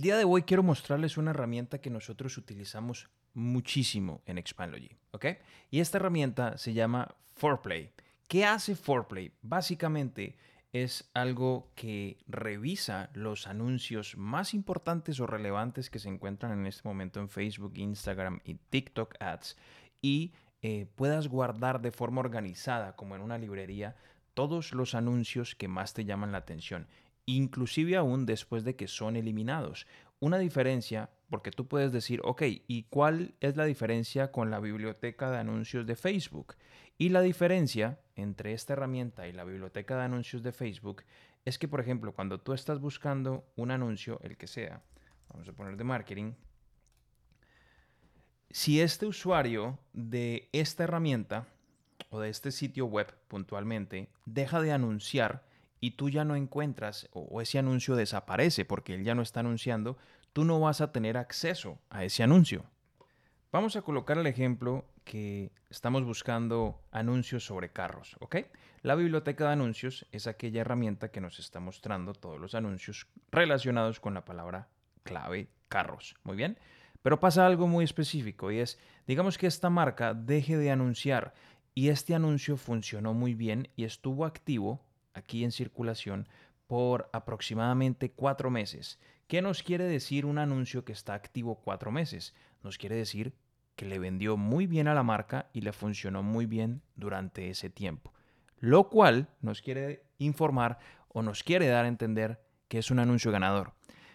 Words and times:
El 0.00 0.04
día 0.04 0.16
de 0.16 0.24
hoy 0.24 0.44
quiero 0.44 0.62
mostrarles 0.62 1.18
una 1.18 1.32
herramienta 1.32 1.82
que 1.82 1.90
nosotros 1.90 2.38
utilizamos 2.38 3.10
muchísimo 3.34 4.22
en 4.24 4.38
Expandlogy, 4.38 4.96
¿ok? 5.10 5.26
Y 5.70 5.80
esta 5.80 5.98
herramienta 5.98 6.56
se 6.56 6.72
llama 6.72 7.14
Foreplay. 7.34 7.92
¿Qué 8.26 8.46
hace 8.46 8.76
Foreplay? 8.76 9.34
Básicamente 9.42 10.38
es 10.72 11.10
algo 11.12 11.70
que 11.74 12.16
revisa 12.26 13.10
los 13.12 13.46
anuncios 13.46 14.16
más 14.16 14.54
importantes 14.54 15.20
o 15.20 15.26
relevantes 15.26 15.90
que 15.90 15.98
se 15.98 16.08
encuentran 16.08 16.58
en 16.58 16.66
este 16.66 16.88
momento 16.88 17.20
en 17.20 17.28
Facebook, 17.28 17.74
Instagram 17.76 18.40
y 18.42 18.54
TikTok 18.54 19.16
Ads 19.20 19.58
y 20.00 20.32
eh, 20.62 20.86
puedas 20.96 21.28
guardar 21.28 21.82
de 21.82 21.92
forma 21.92 22.20
organizada, 22.20 22.96
como 22.96 23.16
en 23.16 23.20
una 23.20 23.36
librería, 23.36 23.96
todos 24.32 24.72
los 24.72 24.94
anuncios 24.94 25.54
que 25.54 25.68
más 25.68 25.92
te 25.92 26.06
llaman 26.06 26.32
la 26.32 26.38
atención, 26.38 26.86
inclusive 27.36 27.96
aún 27.96 28.26
después 28.26 28.64
de 28.64 28.76
que 28.76 28.88
son 28.88 29.16
eliminados. 29.16 29.86
Una 30.18 30.38
diferencia, 30.38 31.10
porque 31.28 31.50
tú 31.50 31.66
puedes 31.66 31.92
decir, 31.92 32.20
ok, 32.24 32.42
¿y 32.66 32.84
cuál 32.84 33.34
es 33.40 33.56
la 33.56 33.64
diferencia 33.64 34.30
con 34.30 34.50
la 34.50 34.60
biblioteca 34.60 35.30
de 35.30 35.38
anuncios 35.38 35.86
de 35.86 35.96
Facebook? 35.96 36.56
Y 36.98 37.08
la 37.08 37.22
diferencia 37.22 37.98
entre 38.16 38.52
esta 38.52 38.74
herramienta 38.74 39.26
y 39.26 39.32
la 39.32 39.44
biblioteca 39.44 39.96
de 39.96 40.02
anuncios 40.02 40.42
de 40.42 40.52
Facebook 40.52 41.02
es 41.44 41.58
que, 41.58 41.68
por 41.68 41.80
ejemplo, 41.80 42.12
cuando 42.12 42.40
tú 42.40 42.52
estás 42.52 42.78
buscando 42.78 43.50
un 43.56 43.70
anuncio, 43.70 44.20
el 44.22 44.36
que 44.36 44.46
sea, 44.46 44.82
vamos 45.30 45.48
a 45.48 45.52
poner 45.52 45.76
de 45.76 45.84
marketing, 45.84 46.32
si 48.50 48.80
este 48.80 49.06
usuario 49.06 49.78
de 49.92 50.48
esta 50.52 50.84
herramienta 50.84 51.46
o 52.10 52.20
de 52.20 52.28
este 52.28 52.50
sitio 52.50 52.86
web 52.86 53.14
puntualmente 53.28 54.08
deja 54.26 54.60
de 54.60 54.72
anunciar 54.72 55.46
y 55.80 55.92
tú 55.92 56.10
ya 56.10 56.24
no 56.24 56.36
encuentras 56.36 57.08
o 57.12 57.40
ese 57.40 57.58
anuncio 57.58 57.96
desaparece 57.96 58.64
porque 58.64 58.94
él 58.94 59.04
ya 59.04 59.14
no 59.14 59.22
está 59.22 59.40
anunciando, 59.40 59.96
tú 60.32 60.44
no 60.44 60.60
vas 60.60 60.80
a 60.80 60.92
tener 60.92 61.16
acceso 61.16 61.78
a 61.88 62.04
ese 62.04 62.22
anuncio. 62.22 62.64
Vamos 63.52 63.74
a 63.74 63.82
colocar 63.82 64.16
el 64.18 64.26
ejemplo 64.26 64.84
que 65.04 65.50
estamos 65.70 66.04
buscando 66.04 66.80
anuncios 66.92 67.44
sobre 67.44 67.72
carros, 67.72 68.16
¿ok? 68.20 68.36
La 68.82 68.94
biblioteca 68.94 69.46
de 69.46 69.52
anuncios 69.52 70.06
es 70.12 70.26
aquella 70.26 70.60
herramienta 70.60 71.10
que 71.10 71.20
nos 71.20 71.38
está 71.38 71.58
mostrando 71.58 72.12
todos 72.12 72.38
los 72.38 72.54
anuncios 72.54 73.08
relacionados 73.32 73.98
con 73.98 74.14
la 74.14 74.24
palabra 74.24 74.68
clave 75.02 75.48
carros, 75.68 76.14
¿muy 76.22 76.36
bien? 76.36 76.58
Pero 77.02 77.18
pasa 77.18 77.46
algo 77.46 77.66
muy 77.66 77.84
específico 77.84 78.52
y 78.52 78.58
es, 78.58 78.78
digamos 79.06 79.36
que 79.36 79.46
esta 79.46 79.70
marca 79.70 80.14
deje 80.14 80.56
de 80.56 80.70
anunciar 80.70 81.34
y 81.74 81.88
este 81.88 82.14
anuncio 82.14 82.56
funcionó 82.56 83.14
muy 83.14 83.34
bien 83.34 83.68
y 83.74 83.84
estuvo 83.84 84.24
activo 84.24 84.80
aquí 85.14 85.44
en 85.44 85.52
circulación 85.52 86.28
por 86.66 87.10
aproximadamente 87.12 88.12
cuatro 88.12 88.50
meses. 88.50 88.98
¿Qué 89.26 89.42
nos 89.42 89.62
quiere 89.62 89.84
decir 89.84 90.26
un 90.26 90.38
anuncio 90.38 90.84
que 90.84 90.92
está 90.92 91.14
activo 91.14 91.60
cuatro 91.62 91.90
meses? 91.90 92.34
Nos 92.62 92.78
quiere 92.78 92.96
decir 92.96 93.34
que 93.76 93.86
le 93.86 93.98
vendió 93.98 94.36
muy 94.36 94.66
bien 94.66 94.88
a 94.88 94.94
la 94.94 95.02
marca 95.02 95.50
y 95.52 95.62
le 95.62 95.72
funcionó 95.72 96.22
muy 96.22 96.46
bien 96.46 96.82
durante 96.96 97.48
ese 97.48 97.70
tiempo. 97.70 98.12
Lo 98.58 98.88
cual 98.88 99.28
nos 99.40 99.62
quiere 99.62 100.04
informar 100.18 100.78
o 101.08 101.22
nos 101.22 101.42
quiere 101.42 101.66
dar 101.66 101.86
a 101.86 101.88
entender 101.88 102.40
que 102.68 102.78
es 102.78 102.90
un 102.90 102.98
anuncio 102.98 103.32
ganador. 103.32 103.72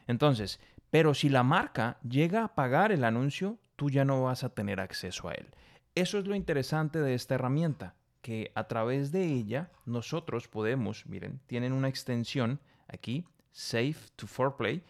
Entonces, 0.08 0.60
pero 0.92 1.14
si 1.14 1.30
la 1.30 1.44
marca 1.44 1.98
llega 2.08 2.44
a 2.44 2.56
pagar 2.56 2.92
el 2.92 3.04
anuncio, 3.04 3.58
tú 3.76 3.90
ya 3.90 4.06
no 4.06 4.24
vas 4.24 4.44
a 4.44 4.54
tener 4.54 4.80
acceso 4.80 5.28
a 5.28 5.34
él. 5.34 5.48
Eso 5.96 6.20
es 6.20 6.28
lo 6.28 6.36
interesante 6.36 7.00
de 7.00 7.14
esta 7.16 7.36
herramienta, 7.36 7.96
que 8.26 8.52
a 8.56 8.64
través 8.64 9.12
de 9.12 9.24
ella 9.24 9.70
nosotros 9.86 10.48
podemos, 10.48 11.06
miren, 11.06 11.40
tienen 11.46 11.74
una 11.74 11.90
extensión 11.90 12.60
aquí, 12.88 13.24
Safe 13.52 13.98
to 14.16 14.26
Foreplay. 14.26 14.82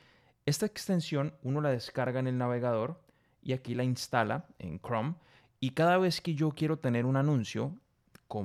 Esta 0.45 0.65
extensión 0.65 1.33
uno 1.43 1.59
la 1.59 1.71
descarga 1.71 2.21
en 2.21 2.27
el 2.27 2.37
navegador 2.37 2.97
y 3.43 3.51
aquí 3.51 3.75
la 3.75 3.83
instala 3.83 4.45
en 4.57 4.79
Chrome. 4.79 5.15
Y 5.59 5.71
cada 5.71 5.97
vez 5.97 6.21
que 6.21 6.33
yo 6.33 6.51
quiero 6.51 6.79
tener 6.79 7.05
un 7.05 7.17
anuncio 7.17 7.75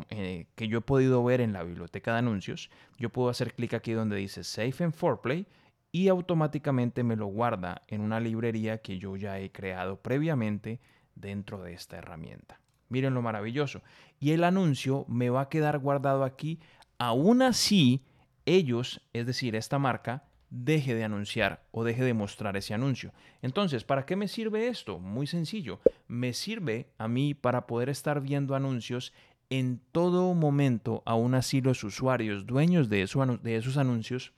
eh, 0.09 0.49
que 0.56 0.67
yo 0.67 0.79
he 0.79 0.83
podido 0.83 1.23
ver 1.23 1.41
en 1.41 1.53
la 1.53 1.62
biblioteca 1.62 2.15
de 2.15 2.19
anuncios, 2.19 2.69
yo 2.99 3.11
puedo 3.11 3.29
hacer 3.29 3.55
clic 3.55 3.75
aquí 3.75 3.93
donde 3.93 4.17
dice 4.17 4.43
Safe 4.43 4.83
en 4.83 4.93
Foreplay 4.93 5.47
y 5.93 6.09
automáticamente 6.09 7.05
me 7.05 7.15
lo 7.15 7.27
guarda 7.27 7.83
en 7.87 8.00
una 8.00 8.19
librería 8.19 8.79
que 8.79 8.99
yo 8.99 9.15
ya 9.15 9.39
he 9.39 9.53
creado 9.53 10.00
previamente 10.00 10.81
dentro 11.15 11.62
de 11.62 11.75
esta 11.75 11.99
herramienta. 11.99 12.59
Miren 12.91 13.15
lo 13.15 13.23
maravilloso. 13.23 13.83
Y 14.20 14.32
el 14.32 14.44
anuncio 14.44 15.04
me 15.08 15.31
va 15.31 15.42
a 15.42 15.48
quedar 15.48 15.78
guardado 15.78 16.22
aquí. 16.22 16.60
Aún 16.98 17.42
así, 17.42 18.04
ellos, 18.47 19.00
es 19.12 19.26
decir, 19.26 19.56
esta 19.56 19.78
marca, 19.78 20.25
deje 20.50 20.94
de 20.94 21.04
anunciar 21.04 21.64
o 21.70 21.84
deje 21.84 22.04
de 22.04 22.14
mostrar 22.14 22.56
ese 22.56 22.75
anuncio. 22.75 23.12
Entonces, 23.41 23.82
¿para 23.84 24.04
qué 24.04 24.16
me 24.16 24.28
sirve 24.28 24.69
esto? 24.69 24.98
Muy 24.98 25.26
sencillo. 25.26 25.81
Me 26.06 26.34
sirve 26.34 26.92
a 26.98 27.08
mí 27.08 27.34
para 27.34 27.66
poder 27.66 27.88
estar 27.88 28.20
viendo 28.20 28.54
anuncios 28.54 29.12
en 29.48 29.81
todo 29.91 30.32
momento, 30.34 31.02
aún 31.06 31.34
así 31.34 31.60
los 31.60 31.82
usuarios 31.82 32.47
dueños 32.47 32.88
de, 32.88 32.98
de 33.42 33.56
esos 33.56 33.76
anuncios 33.76 34.32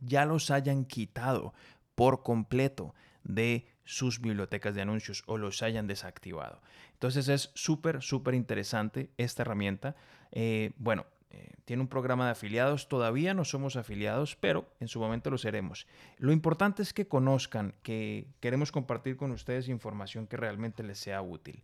ya 0.00 0.24
los 0.24 0.52
hayan 0.52 0.84
quitado 0.84 1.54
por 1.98 2.22
completo 2.22 2.94
de 3.24 3.66
sus 3.82 4.20
bibliotecas 4.20 4.76
de 4.76 4.82
anuncios 4.82 5.24
o 5.26 5.36
los 5.36 5.64
hayan 5.64 5.88
desactivado. 5.88 6.62
Entonces 6.92 7.26
es 7.26 7.50
súper, 7.54 8.02
súper 8.02 8.34
interesante 8.34 9.10
esta 9.16 9.42
herramienta. 9.42 9.96
Eh, 10.30 10.70
bueno, 10.76 11.06
eh, 11.30 11.52
tiene 11.64 11.82
un 11.82 11.88
programa 11.88 12.26
de 12.26 12.32
afiliados. 12.32 12.88
Todavía 12.88 13.34
no 13.34 13.44
somos 13.44 13.76
afiliados, 13.76 14.36
pero 14.36 14.66
en 14.80 14.88
su 14.88 14.98
momento 14.98 15.30
lo 15.30 15.38
seremos. 15.38 15.86
Lo 16.16 16.32
importante 16.32 16.82
es 16.82 16.92
que 16.92 17.06
conozcan 17.06 17.74
que 17.82 18.26
queremos 18.40 18.72
compartir 18.72 19.16
con 19.16 19.32
ustedes 19.32 19.68
información 19.68 20.26
que 20.26 20.36
realmente 20.36 20.82
les 20.82 20.98
sea 20.98 21.20
útil. 21.20 21.62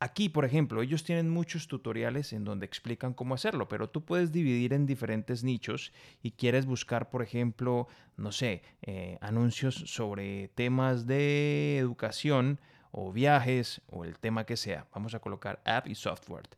Aquí, 0.00 0.28
por 0.28 0.44
ejemplo, 0.44 0.82
ellos 0.82 1.04
tienen 1.04 1.30
muchos 1.30 1.68
tutoriales 1.68 2.32
en 2.32 2.44
donde 2.44 2.66
explican 2.66 3.14
cómo 3.14 3.34
hacerlo, 3.34 3.68
pero 3.68 3.88
tú 3.88 4.04
puedes 4.04 4.32
dividir 4.32 4.72
en 4.72 4.86
diferentes 4.86 5.44
nichos 5.44 5.92
y 6.20 6.32
quieres 6.32 6.66
buscar, 6.66 7.10
por 7.10 7.22
ejemplo, 7.22 7.86
no 8.16 8.32
sé, 8.32 8.62
eh, 8.82 9.18
anuncios 9.20 9.76
sobre 9.76 10.48
temas 10.48 11.06
de 11.06 11.78
educación 11.78 12.58
o 12.90 13.12
viajes 13.12 13.80
o 13.86 14.04
el 14.04 14.18
tema 14.18 14.44
que 14.44 14.56
sea. 14.56 14.86
Vamos 14.92 15.14
a 15.14 15.20
colocar 15.20 15.62
app 15.64 15.86
y 15.86 15.94
software. 15.94 16.48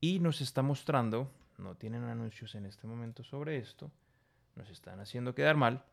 Y 0.00 0.20
nos 0.20 0.40
está 0.40 0.62
mostrando 0.62 1.30
no 1.58 1.74
tienen 1.76 2.04
anuncios 2.04 2.54
en 2.54 2.66
este 2.66 2.86
momento 2.86 3.22
sobre 3.22 3.58
esto, 3.58 3.90
nos 4.56 4.70
están 4.70 5.00
haciendo 5.00 5.34
quedar 5.34 5.56
mal. 5.56 5.84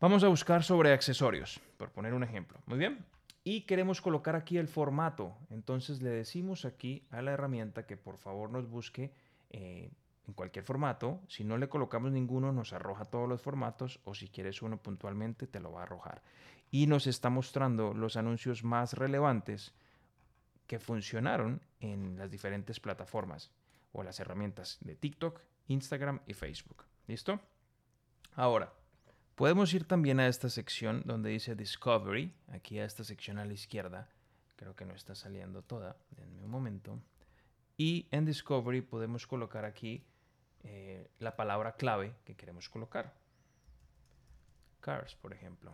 Vamos 0.00 0.24
a 0.24 0.28
buscar 0.28 0.64
sobre 0.64 0.92
accesorios, 0.92 1.60
por 1.76 1.90
poner 1.90 2.14
un 2.14 2.24
ejemplo. 2.24 2.60
Muy 2.66 2.78
bien. 2.78 3.04
Y 3.44 3.62
queremos 3.62 4.00
colocar 4.00 4.36
aquí 4.36 4.58
el 4.58 4.68
formato. 4.68 5.36
Entonces 5.50 6.02
le 6.02 6.10
decimos 6.10 6.64
aquí 6.64 7.06
a 7.10 7.22
la 7.22 7.32
herramienta 7.32 7.86
que 7.86 7.96
por 7.96 8.18
favor 8.18 8.50
nos 8.50 8.68
busque 8.68 9.12
eh, 9.50 9.90
en 10.26 10.34
cualquier 10.34 10.64
formato. 10.64 11.20
Si 11.28 11.44
no 11.44 11.58
le 11.58 11.68
colocamos 11.68 12.12
ninguno, 12.12 12.52
nos 12.52 12.72
arroja 12.72 13.04
todos 13.04 13.28
los 13.28 13.40
formatos 13.40 14.00
o 14.04 14.14
si 14.14 14.28
quieres 14.28 14.62
uno 14.62 14.76
puntualmente, 14.76 15.46
te 15.46 15.60
lo 15.60 15.72
va 15.72 15.80
a 15.80 15.84
arrojar. 15.84 16.22
Y 16.70 16.86
nos 16.86 17.06
está 17.06 17.30
mostrando 17.30 17.94
los 17.94 18.16
anuncios 18.16 18.64
más 18.64 18.94
relevantes 18.94 19.74
que 20.66 20.78
funcionaron 20.78 21.60
en 21.80 22.16
las 22.16 22.30
diferentes 22.30 22.80
plataformas 22.80 23.50
o 23.92 24.02
las 24.02 24.20
herramientas 24.20 24.78
de 24.80 24.96
TikTok, 24.96 25.40
Instagram 25.68 26.20
y 26.26 26.34
Facebook. 26.34 26.84
¿Listo? 27.06 27.40
Ahora, 28.34 28.72
podemos 29.34 29.72
ir 29.74 29.84
también 29.84 30.20
a 30.20 30.26
esta 30.26 30.48
sección 30.48 31.02
donde 31.04 31.30
dice 31.30 31.54
Discovery, 31.54 32.34
aquí 32.48 32.78
a 32.78 32.84
esta 32.84 33.04
sección 33.04 33.38
a 33.38 33.44
la 33.44 33.52
izquierda. 33.52 34.08
Creo 34.56 34.74
que 34.74 34.84
no 34.84 34.94
está 34.94 35.14
saliendo 35.14 35.62
toda. 35.62 35.96
Denme 36.10 36.44
un 36.44 36.50
momento. 36.50 36.98
Y 37.76 38.06
en 38.10 38.24
Discovery 38.24 38.80
podemos 38.80 39.26
colocar 39.26 39.64
aquí 39.64 40.04
eh, 40.62 41.10
la 41.18 41.36
palabra 41.36 41.72
clave 41.72 42.14
que 42.24 42.36
queremos 42.36 42.68
colocar. 42.68 43.14
Cars, 44.80 45.14
por 45.16 45.32
ejemplo. 45.32 45.72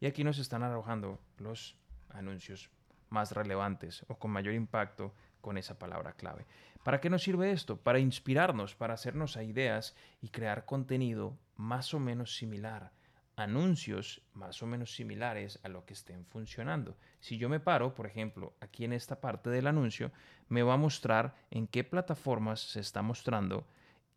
Y 0.00 0.06
aquí 0.06 0.24
nos 0.24 0.38
están 0.38 0.62
arrojando 0.62 1.20
los 1.38 1.76
anuncios 2.08 2.70
más 3.10 3.32
relevantes 3.32 4.04
o 4.08 4.18
con 4.18 4.30
mayor 4.30 4.54
impacto 4.54 5.14
con 5.40 5.58
esa 5.58 5.78
palabra 5.78 6.12
clave. 6.12 6.46
¿Para 6.84 7.00
qué 7.00 7.10
nos 7.10 7.22
sirve 7.22 7.52
esto? 7.52 7.76
Para 7.76 7.98
inspirarnos, 7.98 8.74
para 8.74 8.94
hacernos 8.94 9.36
ideas 9.36 9.94
y 10.22 10.28
crear 10.28 10.64
contenido 10.64 11.38
más 11.56 11.92
o 11.92 12.00
menos 12.00 12.36
similar, 12.36 12.92
anuncios 13.36 14.22
más 14.34 14.62
o 14.62 14.66
menos 14.66 14.94
similares 14.94 15.58
a 15.62 15.68
lo 15.68 15.84
que 15.84 15.92
estén 15.92 16.24
funcionando. 16.26 16.96
Si 17.20 17.36
yo 17.36 17.48
me 17.48 17.60
paro, 17.60 17.94
por 17.94 18.06
ejemplo, 18.06 18.54
aquí 18.60 18.84
en 18.84 18.92
esta 18.92 19.20
parte 19.20 19.50
del 19.50 19.66
anuncio, 19.66 20.10
me 20.48 20.62
va 20.62 20.74
a 20.74 20.78
mostrar 20.78 21.34
en 21.50 21.66
qué 21.66 21.84
plataformas 21.84 22.60
se 22.60 22.80
está 22.80 23.02
mostrando 23.02 23.66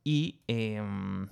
y 0.04 0.42
em, 0.48 1.28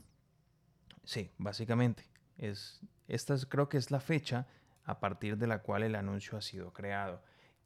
sí, 1.03 1.31
básicamente 1.37 2.03
es 2.37 2.81
esta 3.07 3.35
creo 3.49 3.67
que 3.67 3.77
es 3.77 3.91
la 3.91 3.99
fecha 3.99 4.47
a 4.85 4.99
partir 4.99 5.37
de 5.37 5.47
la 5.47 5.59
cual 5.59 5.83
el 5.83 5.95
anuncio 5.95 6.37
ha 6.37 6.41
sido 6.41 6.71
creado. 6.73 7.21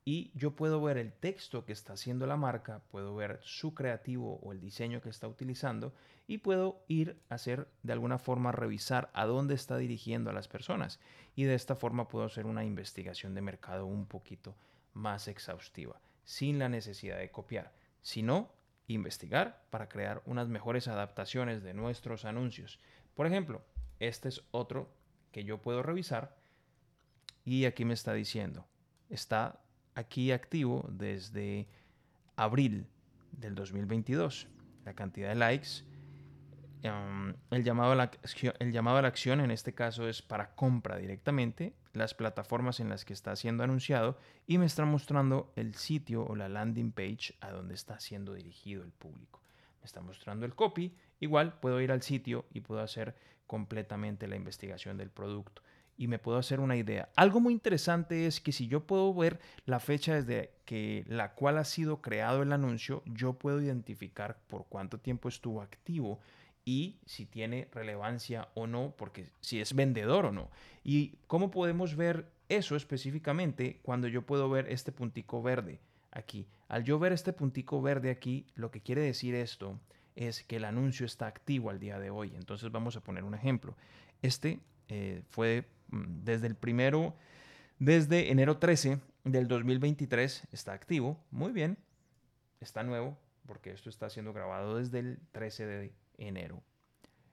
Y 0.08 0.32
yo 0.36 0.56
puedo 0.56 0.80
ver 0.82 0.98
el 0.98 1.12
texto 1.12 1.66
que 1.66 1.74
está 1.74 1.94
haciendo 1.94 2.28
la 2.28 2.38
marca, 2.38 2.84
puedo 2.92 3.16
ver 3.16 3.40
su 3.42 3.74
creativo 3.74 4.40
o 4.44 4.52
el 4.52 4.62
diseño 4.62 5.02
que 5.02 5.10
está 5.10 5.28
utilizando 5.28 5.96
y 6.28 6.38
puedo 6.38 6.84
ir 6.88 7.20
a 7.28 7.36
hacer 7.36 7.68
de 7.82 7.94
alguna 7.94 8.20
forma 8.20 8.52
revisar 8.52 9.10
a 9.14 9.26
dónde 9.26 9.56
está 9.56 9.78
dirigiendo 9.78 10.30
a 10.30 10.34
las 10.34 10.48
personas 10.48 11.00
y 11.36 11.46
de 11.46 11.56
esta 11.56 11.76
forma 11.76 12.08
puedo 12.08 12.26
hacer 12.26 12.46
una 12.46 12.64
investigación 12.64 13.34
de 13.34 13.42
mercado 13.42 13.88
un 13.88 14.06
poquito 14.06 14.56
más 14.94 15.28
exhaustiva 15.28 16.00
sin 16.24 16.60
la 16.60 16.70
necesidad 16.70 17.18
de 17.18 17.32
copiar, 17.32 17.74
sino 18.04 18.52
investigar 18.88 19.64
para 19.72 19.90
crear 19.90 20.22
unas 20.26 20.48
mejores 20.48 20.88
adaptaciones 20.88 21.64
de 21.64 21.74
nuestros 21.74 22.26
anuncios. 22.26 22.80
Por 23.16 23.26
ejemplo, 23.26 23.64
este 24.00 24.30
es 24.30 24.44
otro 24.52 24.92
que 25.32 25.44
yo 25.44 25.64
puedo 25.64 25.82
revisar 25.82 26.36
y 27.44 27.66
aquí 27.66 27.86
me 27.86 27.96
está 27.96 28.14
diciendo, 28.14 28.68
está 29.10 29.65
aquí 29.96 30.32
activo 30.32 30.86
desde 30.90 31.68
abril 32.36 32.86
del 33.32 33.56
2022. 33.56 34.48
La 34.86 34.94
cantidad 34.94 35.30
de 35.30 35.36
likes, 35.36 35.84
em, 36.84 37.34
el, 37.50 37.64
llamado 37.64 37.94
a 37.94 37.96
la, 37.96 38.12
el 38.60 38.72
llamado 38.72 38.98
a 38.98 39.02
la 39.02 39.08
acción 39.08 39.40
en 39.40 39.50
este 39.50 39.74
caso 39.74 40.08
es 40.08 40.22
para 40.22 40.54
compra 40.54 40.98
directamente, 40.98 41.74
las 41.94 42.14
plataformas 42.14 42.80
en 42.80 42.90
las 42.90 43.06
que 43.06 43.14
está 43.14 43.36
siendo 43.36 43.64
anunciado 43.64 44.20
y 44.46 44.58
me 44.58 44.66
está 44.66 44.86
mostrando 44.86 45.52
el 45.56 45.76
sitio 45.76 46.26
o 46.26 46.36
la 46.36 46.50
landing 46.50 46.92
page 46.92 47.36
a 47.40 47.50
donde 47.50 47.74
está 47.74 48.00
siendo 48.00 48.34
dirigido 48.34 48.84
el 48.84 48.92
público. 48.92 49.42
Me 49.80 49.86
está 49.86 50.02
mostrando 50.02 50.46
el 50.46 50.54
copy, 50.56 50.94
igual 51.20 51.60
puedo 51.60 51.80
ir 51.82 51.92
al 51.92 52.02
sitio 52.02 52.46
y 52.54 52.60
puedo 52.60 52.82
hacer 52.82 53.16
completamente 53.48 54.28
la 54.28 54.36
investigación 54.36 54.98
del 54.98 55.10
producto 55.10 55.62
y 55.98 56.08
me 56.08 56.20
puedo 56.20 56.38
hacer 56.38 56.60
una 56.60 56.76
idea. 56.76 57.10
Algo 57.16 57.40
muy 57.40 57.54
interesante 57.54 58.28
es 58.28 58.42
que 58.42 58.52
si 58.52 58.68
yo 58.68 58.86
puedo 58.86 59.14
ver 59.14 59.40
la 59.66 59.80
fecha 59.80 60.16
desde 60.16 60.52
que 60.66 61.06
la 61.08 61.34
cual 61.34 61.58
ha 61.58 61.64
sido 61.64 62.02
creado 62.02 62.42
el 62.42 62.52
anuncio, 62.52 63.04
yo 63.06 63.34
puedo 63.34 63.62
identificar 63.62 64.38
por 64.48 64.66
cuánto 64.68 65.00
tiempo 65.00 65.30
estuvo 65.30 65.62
activo 65.62 66.20
y 66.66 66.98
si 67.06 67.26
tiene 67.26 67.68
relevancia 67.72 68.50
o 68.56 68.66
no, 68.68 68.94
porque 68.98 69.30
si 69.40 69.62
es 69.62 69.74
vendedor 69.76 70.26
o 70.26 70.32
no. 70.32 70.50
¿Y 70.84 71.14
cómo 71.28 71.52
podemos 71.52 71.96
ver 71.96 72.28
eso 72.50 72.76
específicamente 72.76 73.80
cuando 73.84 74.08
yo 74.08 74.24
puedo 74.24 74.50
ver 74.50 74.68
este 74.70 74.92
puntico 74.92 75.42
verde 75.42 75.80
aquí? 76.12 76.48
Al 76.68 76.84
yo 76.84 76.98
ver 76.98 77.14
este 77.14 77.34
puntico 77.34 77.82
verde 77.82 78.10
aquí, 78.10 78.48
lo 78.56 78.72
que 78.72 78.82
quiere 78.82 79.02
decir 79.02 79.36
esto 79.36 79.80
es 80.16 80.44
que 80.44 80.56
el 80.56 80.66
anuncio 80.66 81.06
está 81.06 81.28
activo 81.28 81.70
al 81.70 81.80
día 81.80 82.00
de 82.00 82.10
hoy. 82.10 82.34
Entonces 82.36 82.72
vamos 82.72 82.96
a 82.96 83.02
poner 83.02 83.24
un 83.24 83.36
ejemplo. 83.36 83.76
Este 84.22 84.60
eh, 84.88 85.22
fue 85.30 85.66
desde 85.90 86.48
el 86.48 86.56
primero, 86.56 87.16
desde 87.80 88.32
enero 88.32 88.58
13 88.58 89.00
del 89.24 89.48
2023 89.48 90.48
está 90.52 90.74
activo. 90.74 91.24
Muy 91.32 91.52
bien, 91.52 91.78
está 92.60 92.84
nuevo 92.84 93.18
porque 93.46 93.72
esto 93.72 93.90
está 93.90 94.10
siendo 94.10 94.34
grabado 94.34 94.78
desde 94.78 95.00
el 95.00 95.20
13 95.32 95.66
de 95.66 95.94
enero. 96.18 96.64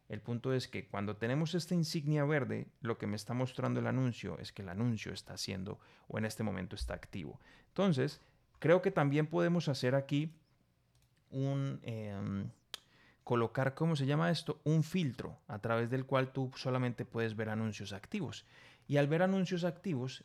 El 0.08 0.20
punto 0.20 0.52
es 0.52 0.68
que 0.68 0.86
cuando 0.86 1.16
tenemos 1.16 1.54
esta 1.54 1.74
insignia 1.74 2.24
verde, 2.24 2.66
lo 2.82 2.98
que 2.98 3.06
me 3.06 3.16
está 3.16 3.32
mostrando 3.32 3.80
el 3.80 3.86
anuncio 3.86 4.38
es 4.38 4.52
que 4.52 4.60
el 4.62 4.68
anuncio 4.68 5.12
está 5.12 5.34
haciendo 5.34 5.78
o 6.06 6.18
en 6.18 6.26
este 6.26 6.42
momento 6.42 6.76
está 6.76 6.92
activo. 6.92 7.40
Entonces, 7.68 8.20
creo 8.58 8.82
que 8.82 8.90
también 8.90 9.26
podemos 9.26 9.68
hacer 9.68 9.94
aquí 9.94 10.34
un... 11.30 11.80
Em, 11.82 12.50
colocar, 13.32 13.72
¿cómo 13.72 13.96
se 13.96 14.04
llama 14.04 14.30
esto? 14.30 14.60
Un 14.62 14.84
filtro 14.84 15.38
a 15.48 15.58
través 15.58 15.88
del 15.88 16.04
cual 16.04 16.32
tú 16.34 16.52
solamente 16.54 17.06
puedes 17.06 17.34
ver 17.34 17.48
anuncios 17.48 17.94
activos. 17.94 18.44
Y 18.86 18.98
al 18.98 19.06
ver 19.06 19.22
anuncios 19.22 19.64
activos, 19.64 20.22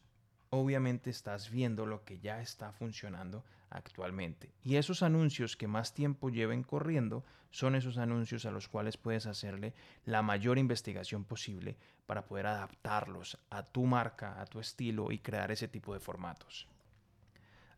obviamente 0.50 1.10
estás 1.10 1.50
viendo 1.50 1.86
lo 1.86 2.04
que 2.04 2.20
ya 2.20 2.42
está 2.42 2.74
funcionando 2.74 3.46
actualmente. 3.70 4.52
Y 4.62 4.76
esos 4.76 5.04
anuncios 5.04 5.56
que 5.56 5.68
más 5.70 5.94
tiempo 5.94 6.30
lleven 6.30 6.64
corriendo 6.64 7.24
son 7.50 7.76
esos 7.76 7.98
anuncios 7.98 8.46
a 8.46 8.52
los 8.52 8.68
cuales 8.68 8.98
puedes 8.98 9.26
hacerle 9.26 9.74
la 10.04 10.22
mayor 10.22 10.58
investigación 10.58 11.24
posible 11.24 11.78
para 12.08 12.26
poder 12.26 12.48
adaptarlos 12.48 13.38
a 13.50 13.64
tu 13.64 13.86
marca, 13.86 14.42
a 14.42 14.46
tu 14.48 14.60
estilo 14.60 15.14
y 15.14 15.20
crear 15.20 15.50
ese 15.50 15.70
tipo 15.70 15.94
de 15.94 16.02
formatos. 16.02 16.68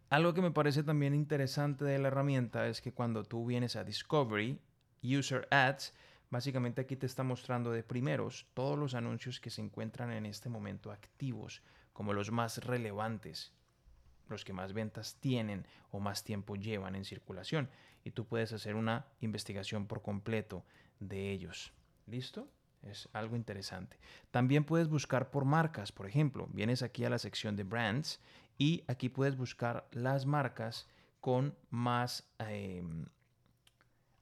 Algo 0.09 0.33
que 0.33 0.41
me 0.41 0.49
parece 0.49 0.81
también 0.81 1.13
interesante 1.13 1.85
de 1.85 1.99
la 1.99 2.07
herramienta 2.07 2.65
es 2.65 2.81
que 2.81 2.93
cuando 2.93 3.25
tú 3.25 3.45
vienes 3.45 3.75
a 3.75 3.83
Discovery 3.83 4.59
User 5.03 5.47
Ads, 5.51 5.93
básicamente 6.29 6.81
aquí 6.81 6.95
te 6.95 7.05
está 7.05 7.23
mostrando 7.23 7.71
de 7.71 7.83
primeros 7.83 8.47
todos 8.53 8.77
los 8.77 8.93
anuncios 8.93 9.39
que 9.39 9.49
se 9.49 9.61
encuentran 9.61 10.11
en 10.11 10.25
este 10.25 10.49
momento 10.49 10.91
activos, 10.91 11.61
como 11.93 12.13
los 12.13 12.31
más 12.31 12.63
relevantes, 12.63 13.53
los 14.29 14.45
que 14.45 14.53
más 14.53 14.73
ventas 14.73 15.17
tienen 15.19 15.65
o 15.91 15.99
más 15.99 16.23
tiempo 16.23 16.55
llevan 16.55 16.95
en 16.95 17.05
circulación. 17.05 17.69
Y 18.03 18.11
tú 18.11 18.25
puedes 18.25 18.53
hacer 18.53 18.75
una 18.75 19.07
investigación 19.21 19.87
por 19.87 20.01
completo 20.01 20.63
de 20.99 21.31
ellos. 21.31 21.73
¿Listo? 22.05 22.47
Es 22.83 23.09
algo 23.11 23.35
interesante. 23.35 23.97
También 24.31 24.63
puedes 24.63 24.87
buscar 24.87 25.31
por 25.31 25.45
marcas, 25.45 25.91
por 25.91 26.07
ejemplo, 26.07 26.47
vienes 26.53 26.81
aquí 26.81 27.03
a 27.03 27.09
la 27.09 27.19
sección 27.19 27.55
de 27.55 27.63
brands 27.63 28.21
y 28.57 28.83
aquí 28.87 29.09
puedes 29.09 29.35
buscar 29.35 29.87
las 29.91 30.25
marcas 30.25 30.87
con 31.19 31.55
más 31.69 32.29
em, 32.39 33.05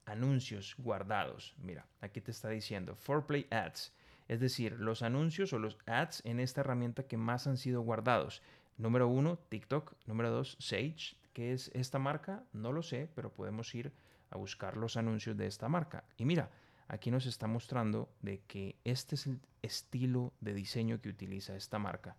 anuncios 0.08 0.76
guardados. 0.78 1.54
Mira, 1.58 1.86
aquí 2.02 2.22
te 2.22 2.32
está 2.32 2.50
diciendo 2.50 2.96
Play 3.28 3.46
Ads, 3.52 3.94
es 4.28 4.40
decir, 4.40 4.74
los 4.80 5.04
anuncios 5.04 5.54
o 5.54 5.60
los 5.60 5.78
ads 5.86 6.22
en 6.26 6.40
esta 6.40 6.62
herramienta 6.62 7.04
que 7.04 7.18
más 7.18 7.48
han 7.48 7.58
sido 7.58 7.82
guardados. 7.82 8.42
Número 8.78 9.08
uno, 9.08 9.38
TikTok. 9.50 9.94
Número 10.06 10.32
dos, 10.32 10.58
Sage. 10.60 11.16
¿Qué 11.34 11.54
es 11.54 11.70
esta 11.74 12.00
marca? 12.00 12.44
No 12.52 12.72
lo 12.72 12.82
sé, 12.82 13.10
pero 13.16 13.32
podemos 13.32 13.74
ir 13.76 13.94
a 14.30 14.38
buscar 14.38 14.76
los 14.76 14.98
anuncios 14.98 15.38
de 15.38 15.48
esta 15.48 15.70
marca. 15.70 16.04
Y 16.18 16.26
mira, 16.26 16.50
aquí 16.88 17.12
nos 17.12 17.26
está 17.26 17.48
mostrando 17.48 18.10
de 18.22 18.42
que 18.48 18.76
este 18.84 19.16
es 19.16 19.28
el 19.28 19.40
estilo 19.62 20.34
de 20.42 20.54
diseño 20.54 21.00
que 21.02 21.10
utiliza 21.10 21.56
esta 21.56 21.80
marca. 21.80 22.18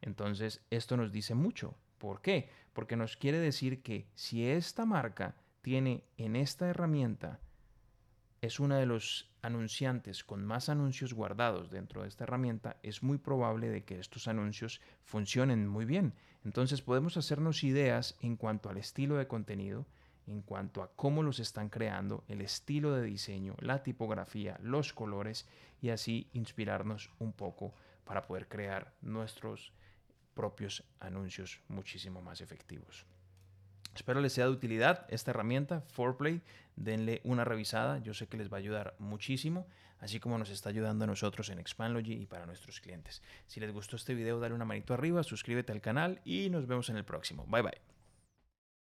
Entonces, 0.00 0.60
esto 0.70 0.96
nos 0.96 1.12
dice 1.12 1.34
mucho. 1.34 1.76
¿Por 1.98 2.20
qué? 2.20 2.50
Porque 2.72 2.96
nos 2.96 3.16
quiere 3.16 3.38
decir 3.38 3.82
que 3.82 4.06
si 4.14 4.46
esta 4.46 4.84
marca 4.84 5.34
tiene 5.62 6.04
en 6.16 6.36
esta 6.36 6.68
herramienta 6.68 7.40
es 8.42 8.58
uno 8.58 8.74
de 8.74 8.86
los 8.86 9.30
anunciantes 9.40 10.24
con 10.24 10.44
más 10.44 10.68
anuncios 10.68 11.14
guardados 11.14 11.70
dentro 11.70 12.02
de 12.02 12.08
esta 12.08 12.24
herramienta, 12.24 12.76
es 12.82 13.02
muy 13.02 13.18
probable 13.18 13.68
de 13.68 13.84
que 13.84 14.00
estos 14.00 14.26
anuncios 14.26 14.80
funcionen 15.04 15.68
muy 15.68 15.84
bien. 15.84 16.14
Entonces 16.44 16.82
podemos 16.82 17.16
hacernos 17.16 17.62
ideas 17.62 18.16
en 18.20 18.36
cuanto 18.36 18.68
al 18.68 18.78
estilo 18.78 19.16
de 19.16 19.28
contenido, 19.28 19.86
en 20.26 20.42
cuanto 20.42 20.82
a 20.82 20.90
cómo 20.96 21.22
los 21.22 21.38
están 21.38 21.68
creando, 21.68 22.24
el 22.26 22.40
estilo 22.40 22.92
de 22.92 23.02
diseño, 23.02 23.54
la 23.60 23.84
tipografía, 23.84 24.58
los 24.60 24.92
colores 24.92 25.46
y 25.80 25.90
así 25.90 26.28
inspirarnos 26.32 27.10
un 27.20 27.32
poco 27.32 27.74
para 28.04 28.22
poder 28.26 28.48
crear 28.48 28.92
nuestros 29.02 29.72
propios 30.34 30.82
anuncios 30.98 31.60
muchísimo 31.68 32.20
más 32.22 32.40
efectivos. 32.40 33.06
Espero 33.94 34.20
les 34.20 34.32
sea 34.32 34.46
de 34.46 34.52
utilidad 34.52 35.06
esta 35.08 35.30
herramienta, 35.30 35.82
Foreplay. 35.88 36.40
Denle 36.76 37.20
una 37.24 37.44
revisada, 37.44 37.98
yo 37.98 38.14
sé 38.14 38.26
que 38.26 38.36
les 38.36 38.50
va 38.50 38.56
a 38.56 38.60
ayudar 38.60 38.94
muchísimo, 38.98 39.66
así 40.00 40.20
como 40.20 40.38
nos 40.38 40.50
está 40.50 40.70
ayudando 40.70 41.04
a 41.04 41.06
nosotros 41.06 41.50
en 41.50 41.58
Expandlogy 41.58 42.14
y 42.14 42.26
para 42.26 42.46
nuestros 42.46 42.80
clientes. 42.80 43.22
Si 43.46 43.60
les 43.60 43.72
gustó 43.72 43.96
este 43.96 44.14
video, 44.14 44.40
dale 44.40 44.54
una 44.54 44.64
manito 44.64 44.94
arriba, 44.94 45.22
suscríbete 45.22 45.72
al 45.72 45.82
canal 45.82 46.20
y 46.24 46.48
nos 46.48 46.66
vemos 46.66 46.88
en 46.88 46.96
el 46.96 47.04
próximo. 47.04 47.44
Bye 47.46 47.62
bye. 47.62 47.91